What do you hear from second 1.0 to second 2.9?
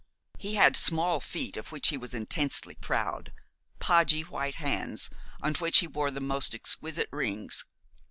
feet, of which he was intensely